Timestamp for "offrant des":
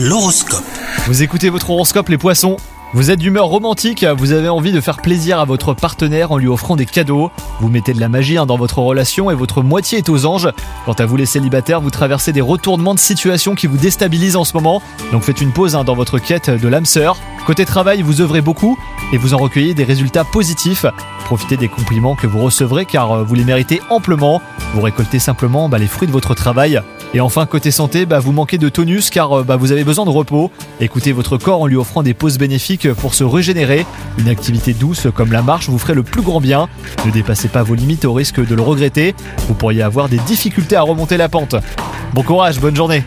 6.48-6.86, 31.76-32.12